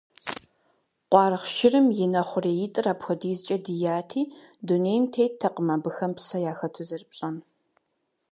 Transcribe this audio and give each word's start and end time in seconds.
Къуаргъ 1.11 1.47
шырым 1.55 1.87
и 2.03 2.07
нэ 2.13 2.21
хъуреитӀыр 2.27 2.85
апхуэдизкӀэ 2.93 3.57
дияти, 3.65 4.21
дунейм 4.67 5.03
теттэкъым 5.13 5.67
абыхэм 5.75 6.11
псэ 6.17 6.37
яхэту 6.51 6.85
зэрыпщӀэн. 6.89 7.35